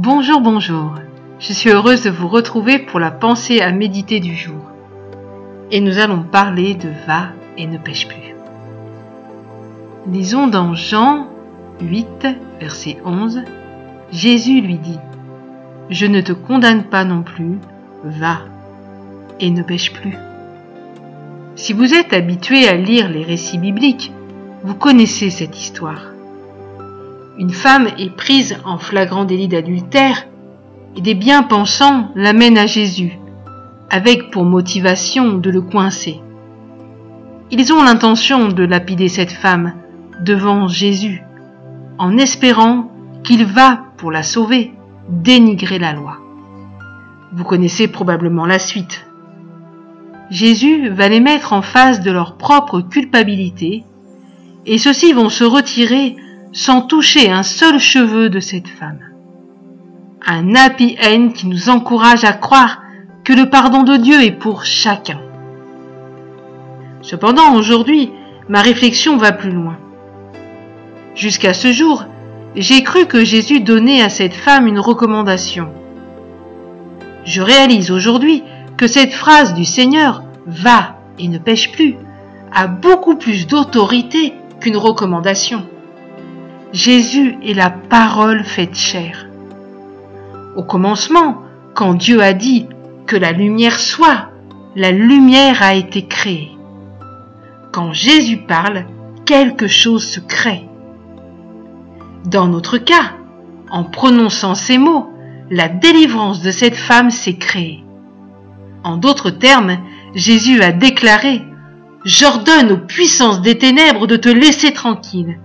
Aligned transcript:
Bonjour, 0.00 0.40
bonjour. 0.40 0.94
Je 1.40 1.52
suis 1.52 1.70
heureuse 1.70 2.04
de 2.04 2.10
vous 2.10 2.28
retrouver 2.28 2.78
pour 2.78 3.00
la 3.00 3.10
pensée 3.10 3.60
à 3.60 3.72
méditer 3.72 4.20
du 4.20 4.36
jour. 4.36 4.62
Et 5.72 5.80
nous 5.80 5.98
allons 5.98 6.22
parler 6.22 6.76
de 6.76 6.88
va 7.08 7.30
et 7.56 7.66
ne 7.66 7.78
pêche 7.78 8.06
plus. 8.06 8.36
Lisons 10.06 10.46
dans 10.46 10.74
Jean 10.74 11.26
8, 11.80 12.28
verset 12.60 12.98
11. 13.04 13.40
Jésus 14.12 14.60
lui 14.60 14.78
dit, 14.78 15.00
Je 15.90 16.06
ne 16.06 16.20
te 16.20 16.32
condamne 16.32 16.84
pas 16.84 17.02
non 17.02 17.24
plus, 17.24 17.58
va 18.04 18.38
et 19.40 19.50
ne 19.50 19.62
pêche 19.64 19.92
plus. 19.92 20.16
Si 21.56 21.72
vous 21.72 21.92
êtes 21.92 22.12
habitué 22.12 22.68
à 22.68 22.76
lire 22.76 23.08
les 23.08 23.24
récits 23.24 23.58
bibliques, 23.58 24.12
vous 24.62 24.76
connaissez 24.76 25.30
cette 25.30 25.58
histoire. 25.58 26.12
Une 27.38 27.50
femme 27.50 27.86
est 27.98 28.10
prise 28.10 28.58
en 28.64 28.78
flagrant 28.78 29.24
délit 29.24 29.46
d'adultère 29.46 30.26
et 30.96 31.00
des 31.00 31.14
bien-pensants 31.14 32.08
l'amènent 32.16 32.58
à 32.58 32.66
Jésus, 32.66 33.16
avec 33.90 34.32
pour 34.32 34.44
motivation 34.44 35.34
de 35.34 35.48
le 35.48 35.60
coincer. 35.60 36.20
Ils 37.52 37.72
ont 37.72 37.84
l'intention 37.84 38.48
de 38.48 38.64
lapider 38.64 39.08
cette 39.08 39.30
femme 39.30 39.74
devant 40.24 40.66
Jésus, 40.66 41.22
en 41.96 42.18
espérant 42.18 42.90
qu'il 43.22 43.44
va, 43.44 43.84
pour 43.98 44.10
la 44.10 44.24
sauver, 44.24 44.72
dénigrer 45.08 45.78
la 45.78 45.92
loi. 45.92 46.18
Vous 47.32 47.44
connaissez 47.44 47.86
probablement 47.86 48.46
la 48.46 48.58
suite. 48.58 49.06
Jésus 50.28 50.88
va 50.88 51.08
les 51.08 51.20
mettre 51.20 51.52
en 51.52 51.62
face 51.62 52.00
de 52.00 52.10
leur 52.10 52.36
propre 52.36 52.80
culpabilité, 52.80 53.84
et 54.66 54.78
ceux-ci 54.78 55.12
vont 55.12 55.28
se 55.28 55.44
retirer 55.44 56.16
sans 56.52 56.82
toucher 56.82 57.30
un 57.30 57.42
seul 57.42 57.78
cheveu 57.78 58.30
de 58.30 58.40
cette 58.40 58.68
femme. 58.68 59.00
Un 60.26 60.54
happy 60.54 60.96
end 61.04 61.30
qui 61.34 61.46
nous 61.46 61.68
encourage 61.68 62.24
à 62.24 62.32
croire 62.32 62.82
que 63.24 63.32
le 63.32 63.48
pardon 63.50 63.82
de 63.82 63.96
Dieu 63.96 64.22
est 64.22 64.32
pour 64.32 64.64
chacun. 64.64 65.20
Cependant, 67.02 67.54
aujourd'hui, 67.54 68.10
ma 68.48 68.60
réflexion 68.60 69.16
va 69.16 69.32
plus 69.32 69.50
loin. 69.50 69.78
Jusqu'à 71.14 71.54
ce 71.54 71.72
jour, 71.72 72.04
j'ai 72.56 72.82
cru 72.82 73.06
que 73.06 73.24
Jésus 73.24 73.60
donnait 73.60 74.02
à 74.02 74.08
cette 74.08 74.34
femme 74.34 74.66
une 74.66 74.80
recommandation. 74.80 75.68
Je 77.24 77.42
réalise 77.42 77.90
aujourd'hui 77.90 78.42
que 78.76 78.86
cette 78.86 79.12
phrase 79.12 79.54
du 79.54 79.64
Seigneur, 79.64 80.22
va 80.46 80.96
et 81.18 81.28
ne 81.28 81.38
pêche 81.38 81.70
plus, 81.72 81.96
a 82.52 82.66
beaucoup 82.66 83.16
plus 83.16 83.46
d'autorité 83.46 84.32
qu'une 84.60 84.76
recommandation. 84.76 85.66
Jésus 86.72 87.38
est 87.42 87.54
la 87.54 87.70
parole 87.70 88.44
faite 88.44 88.74
chair. 88.74 89.26
Au 90.54 90.62
commencement, 90.62 91.38
quand 91.74 91.94
Dieu 91.94 92.22
a 92.22 92.34
dit 92.34 92.66
que 93.06 93.16
la 93.16 93.32
lumière 93.32 93.80
soit, 93.80 94.28
la 94.76 94.90
lumière 94.90 95.62
a 95.62 95.74
été 95.74 96.06
créée. 96.06 96.50
Quand 97.72 97.94
Jésus 97.94 98.36
parle, 98.36 98.84
quelque 99.24 99.66
chose 99.66 100.04
se 100.04 100.20
crée. 100.20 100.68
Dans 102.26 102.48
notre 102.48 102.76
cas, 102.76 103.12
en 103.70 103.84
prononçant 103.84 104.54
ces 104.54 104.76
mots, 104.76 105.08
la 105.50 105.68
délivrance 105.68 106.42
de 106.42 106.50
cette 106.50 106.76
femme 106.76 107.10
s'est 107.10 107.36
créée. 107.36 107.82
En 108.84 108.98
d'autres 108.98 109.30
termes, 109.30 109.78
Jésus 110.14 110.60
a 110.60 110.72
déclaré 110.72 111.42
J'ordonne 112.04 112.72
aux 112.72 112.78
puissances 112.78 113.40
des 113.40 113.56
ténèbres 113.56 114.06
de 114.06 114.16
te 114.16 114.28
laisser 114.28 114.72
tranquille 114.72 115.38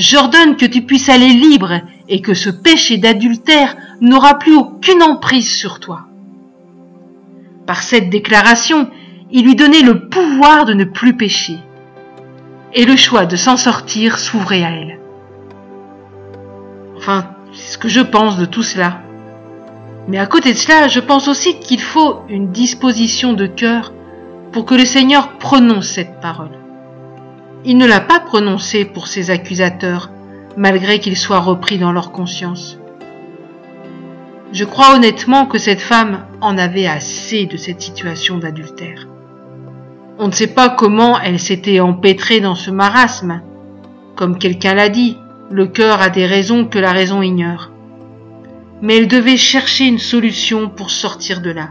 J'ordonne 0.00 0.56
que 0.56 0.64
tu 0.64 0.80
puisses 0.80 1.10
aller 1.10 1.28
libre 1.28 1.82
et 2.08 2.22
que 2.22 2.32
ce 2.32 2.48
péché 2.48 2.96
d'adultère 2.96 3.76
n'aura 4.00 4.38
plus 4.38 4.56
aucune 4.56 5.02
emprise 5.02 5.52
sur 5.52 5.78
toi. 5.78 6.06
Par 7.66 7.82
cette 7.82 8.08
déclaration, 8.08 8.88
il 9.30 9.44
lui 9.44 9.56
donnait 9.56 9.82
le 9.82 10.08
pouvoir 10.08 10.64
de 10.64 10.72
ne 10.72 10.84
plus 10.84 11.18
pécher. 11.18 11.58
Et 12.72 12.86
le 12.86 12.96
choix 12.96 13.26
de 13.26 13.36
s'en 13.36 13.58
sortir 13.58 14.18
s'ouvrait 14.18 14.64
à 14.64 14.70
elle. 14.70 15.00
Enfin, 16.96 17.26
c'est 17.52 17.72
ce 17.74 17.78
que 17.78 17.88
je 17.88 18.00
pense 18.00 18.38
de 18.38 18.46
tout 18.46 18.62
cela. 18.62 19.02
Mais 20.08 20.18
à 20.18 20.24
côté 20.24 20.54
de 20.54 20.58
cela, 20.58 20.88
je 20.88 21.00
pense 21.00 21.28
aussi 21.28 21.58
qu'il 21.58 21.80
faut 21.80 22.20
une 22.30 22.52
disposition 22.52 23.34
de 23.34 23.46
cœur 23.46 23.92
pour 24.50 24.64
que 24.64 24.74
le 24.74 24.86
Seigneur 24.86 25.36
prononce 25.36 25.88
cette 25.88 26.22
parole. 26.22 26.59
Il 27.64 27.76
ne 27.76 27.86
l'a 27.86 28.00
pas 28.00 28.20
prononcé 28.20 28.84
pour 28.84 29.06
ses 29.06 29.30
accusateurs, 29.30 30.10
malgré 30.56 30.98
qu'il 30.98 31.16
soit 31.16 31.40
repris 31.40 31.78
dans 31.78 31.92
leur 31.92 32.10
conscience. 32.10 32.78
Je 34.52 34.64
crois 34.64 34.96
honnêtement 34.96 35.46
que 35.46 35.58
cette 35.58 35.80
femme 35.80 36.24
en 36.40 36.58
avait 36.58 36.86
assez 36.86 37.46
de 37.46 37.56
cette 37.56 37.80
situation 37.80 38.38
d'adultère. 38.38 39.06
On 40.18 40.26
ne 40.26 40.32
sait 40.32 40.48
pas 40.48 40.68
comment 40.68 41.18
elle 41.20 41.38
s'était 41.38 41.80
empêtrée 41.80 42.40
dans 42.40 42.54
ce 42.54 42.70
marasme. 42.70 43.42
Comme 44.16 44.38
quelqu'un 44.38 44.74
l'a 44.74 44.88
dit, 44.88 45.16
le 45.50 45.66
cœur 45.66 46.02
a 46.02 46.10
des 46.10 46.26
raisons 46.26 46.66
que 46.66 46.78
la 46.78 46.92
raison 46.92 47.22
ignore. 47.22 47.70
Mais 48.82 48.96
elle 48.96 49.08
devait 49.08 49.36
chercher 49.36 49.86
une 49.86 49.98
solution 49.98 50.68
pour 50.68 50.90
sortir 50.90 51.40
de 51.40 51.50
là. 51.50 51.68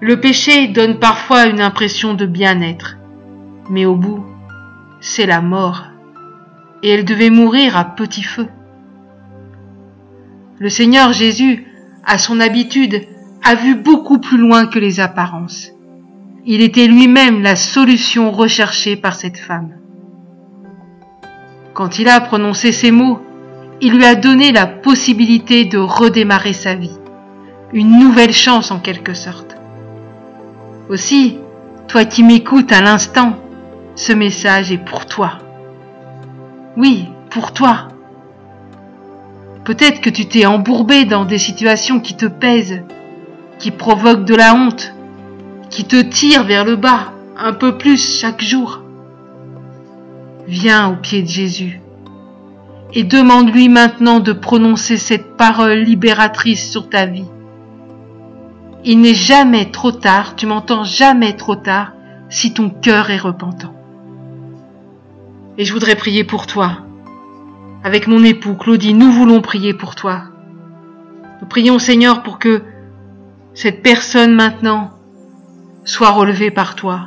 Le 0.00 0.20
péché 0.20 0.68
donne 0.68 0.98
parfois 0.98 1.46
une 1.46 1.60
impression 1.60 2.14
de 2.14 2.26
bien-être, 2.26 2.97
mais 3.70 3.84
au 3.84 3.94
bout, 3.94 4.24
c'est 5.00 5.26
la 5.26 5.40
mort, 5.40 5.84
et 6.82 6.90
elle 6.90 7.04
devait 7.04 7.30
mourir 7.30 7.76
à 7.76 7.84
petit 7.84 8.22
feu. 8.22 8.48
Le 10.58 10.68
Seigneur 10.68 11.12
Jésus, 11.12 11.66
à 12.04 12.18
son 12.18 12.40
habitude, 12.40 13.02
a 13.44 13.54
vu 13.54 13.76
beaucoup 13.76 14.18
plus 14.18 14.38
loin 14.38 14.66
que 14.66 14.78
les 14.78 15.00
apparences. 15.00 15.70
Il 16.44 16.62
était 16.62 16.86
lui-même 16.86 17.42
la 17.42 17.56
solution 17.56 18.30
recherchée 18.30 18.96
par 18.96 19.14
cette 19.14 19.38
femme. 19.38 19.74
Quand 21.74 21.98
il 21.98 22.08
a 22.08 22.20
prononcé 22.20 22.72
ces 22.72 22.90
mots, 22.90 23.20
il 23.80 23.94
lui 23.94 24.04
a 24.04 24.16
donné 24.16 24.50
la 24.50 24.66
possibilité 24.66 25.64
de 25.64 25.78
redémarrer 25.78 26.52
sa 26.52 26.74
vie, 26.74 26.98
une 27.72 27.98
nouvelle 27.98 28.32
chance 28.32 28.70
en 28.70 28.80
quelque 28.80 29.14
sorte. 29.14 29.56
Aussi, 30.88 31.38
toi 31.86 32.04
qui 32.04 32.24
m'écoutes 32.24 32.72
à 32.72 32.80
l'instant, 32.80 33.36
ce 33.98 34.12
message 34.12 34.70
est 34.70 34.78
pour 34.78 35.06
toi. 35.06 35.38
Oui, 36.76 37.08
pour 37.30 37.52
toi. 37.52 37.88
Peut-être 39.64 40.00
que 40.00 40.08
tu 40.08 40.26
t'es 40.26 40.46
embourbé 40.46 41.04
dans 41.04 41.24
des 41.24 41.36
situations 41.36 41.98
qui 41.98 42.16
te 42.16 42.26
pèsent, 42.26 42.84
qui 43.58 43.72
provoquent 43.72 44.24
de 44.24 44.36
la 44.36 44.54
honte, 44.54 44.94
qui 45.68 45.84
te 45.84 46.00
tirent 46.00 46.44
vers 46.44 46.64
le 46.64 46.76
bas 46.76 47.12
un 47.36 47.52
peu 47.52 47.76
plus 47.76 48.20
chaque 48.20 48.40
jour. 48.40 48.82
Viens 50.46 50.90
au 50.90 50.94
pied 50.94 51.22
de 51.22 51.28
Jésus 51.28 51.80
et 52.94 53.02
demande-lui 53.02 53.68
maintenant 53.68 54.20
de 54.20 54.32
prononcer 54.32 54.96
cette 54.96 55.36
parole 55.36 55.78
libératrice 55.78 56.70
sur 56.70 56.88
ta 56.88 57.04
vie. 57.04 57.26
Il 58.84 59.00
n'est 59.00 59.14
jamais 59.14 59.72
trop 59.72 59.90
tard, 59.90 60.36
tu 60.36 60.46
m'entends 60.46 60.84
jamais 60.84 61.32
trop 61.32 61.56
tard, 61.56 61.94
si 62.28 62.54
ton 62.54 62.70
cœur 62.70 63.10
est 63.10 63.18
repentant. 63.18 63.74
Et 65.58 65.64
je 65.64 65.72
voudrais 65.72 65.96
prier 65.96 66.22
pour 66.22 66.46
toi. 66.46 66.78
Avec 67.82 68.06
mon 68.06 68.22
époux, 68.22 68.54
Claudie, 68.54 68.94
nous 68.94 69.10
voulons 69.10 69.40
prier 69.40 69.74
pour 69.74 69.96
toi. 69.96 70.22
Nous 71.40 71.48
prions 71.48 71.80
Seigneur 71.80 72.22
pour 72.22 72.38
que 72.38 72.62
cette 73.54 73.82
personne 73.82 74.34
maintenant 74.34 74.92
soit 75.84 76.10
relevée 76.10 76.52
par 76.52 76.76
toi. 76.76 77.06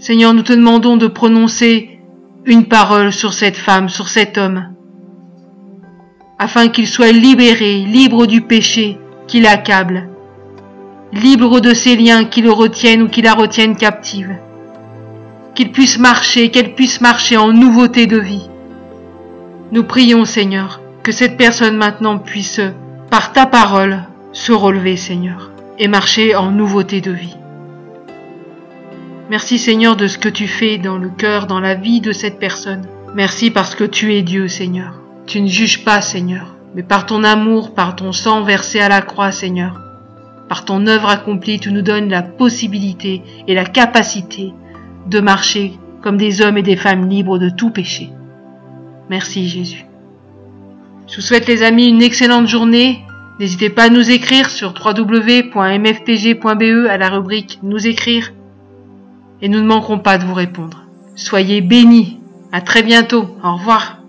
Seigneur, 0.00 0.34
nous 0.34 0.42
te 0.42 0.52
demandons 0.52 0.96
de 0.96 1.06
prononcer 1.06 2.00
une 2.44 2.66
parole 2.66 3.12
sur 3.12 3.34
cette 3.34 3.56
femme, 3.56 3.88
sur 3.88 4.08
cet 4.08 4.36
homme, 4.36 4.74
afin 6.40 6.66
qu'il 6.66 6.88
soit 6.88 7.12
libéré, 7.12 7.84
libre 7.84 8.26
du 8.26 8.40
péché 8.40 8.98
qui 9.28 9.40
l'accable, 9.40 10.08
libre 11.12 11.60
de 11.60 11.72
ces 11.72 11.94
liens 11.94 12.24
qui 12.24 12.42
le 12.42 12.50
retiennent 12.50 13.02
ou 13.02 13.08
qui 13.08 13.22
la 13.22 13.34
retiennent 13.34 13.76
captive 13.76 14.36
qu'il 15.54 15.72
puisse 15.72 15.98
marcher, 15.98 16.50
qu'elle 16.50 16.74
puisse 16.74 17.00
marcher 17.00 17.36
en 17.36 17.52
nouveauté 17.52 18.06
de 18.06 18.18
vie. 18.18 18.48
Nous 19.70 19.84
prions, 19.84 20.24
Seigneur, 20.24 20.80
que 21.02 21.12
cette 21.12 21.36
personne 21.36 21.76
maintenant 21.76 22.18
puisse, 22.18 22.60
par 23.10 23.32
ta 23.32 23.46
parole, 23.46 24.04
se 24.32 24.52
relever, 24.52 24.96
Seigneur, 24.96 25.50
et 25.78 25.88
marcher 25.88 26.34
en 26.34 26.50
nouveauté 26.50 27.00
de 27.00 27.12
vie. 27.12 27.36
Merci, 29.30 29.58
Seigneur, 29.58 29.96
de 29.96 30.06
ce 30.06 30.18
que 30.18 30.28
tu 30.28 30.46
fais 30.46 30.78
dans 30.78 30.98
le 30.98 31.08
cœur, 31.08 31.46
dans 31.46 31.60
la 31.60 31.74
vie 31.74 32.00
de 32.00 32.12
cette 32.12 32.38
personne. 32.38 32.86
Merci 33.14 33.50
parce 33.50 33.74
que 33.74 33.84
tu 33.84 34.14
es 34.14 34.22
Dieu, 34.22 34.48
Seigneur. 34.48 35.00
Tu 35.26 35.40
ne 35.40 35.46
juges 35.46 35.84
pas, 35.84 36.00
Seigneur, 36.00 36.54
mais 36.74 36.82
par 36.82 37.06
ton 37.06 37.24
amour, 37.24 37.74
par 37.74 37.96
ton 37.96 38.12
sang 38.12 38.42
versé 38.42 38.80
à 38.80 38.88
la 38.88 39.00
croix, 39.00 39.32
Seigneur, 39.32 39.80
par 40.48 40.64
ton 40.64 40.86
œuvre 40.86 41.08
accomplie, 41.08 41.60
tu 41.60 41.72
nous 41.72 41.82
donnes 41.82 42.10
la 42.10 42.22
possibilité 42.22 43.22
et 43.48 43.54
la 43.54 43.64
capacité 43.64 44.52
de 45.06 45.20
marcher 45.20 45.78
comme 46.02 46.16
des 46.16 46.42
hommes 46.42 46.58
et 46.58 46.62
des 46.62 46.76
femmes 46.76 47.08
libres 47.08 47.38
de 47.38 47.48
tout 47.48 47.70
péché. 47.70 48.10
Merci 49.10 49.48
Jésus. 49.48 49.86
Je 51.08 51.16
vous 51.16 51.22
souhaite 51.22 51.46
les 51.46 51.62
amis 51.62 51.88
une 51.88 52.02
excellente 52.02 52.48
journée. 52.48 53.04
N'hésitez 53.38 53.70
pas 53.70 53.84
à 53.84 53.88
nous 53.90 54.10
écrire 54.10 54.50
sur 54.50 54.74
www.mfpg.be 54.74 55.56
à 56.88 56.96
la 56.96 57.08
rubrique 57.08 57.58
Nous 57.62 57.86
écrire 57.86 58.32
et 59.40 59.48
nous 59.48 59.60
ne 59.60 59.66
manquerons 59.66 59.98
pas 59.98 60.18
de 60.18 60.24
vous 60.24 60.34
répondre. 60.34 60.84
Soyez 61.16 61.60
bénis. 61.60 62.18
À 62.52 62.60
très 62.60 62.82
bientôt. 62.82 63.36
Au 63.42 63.54
revoir. 63.56 64.01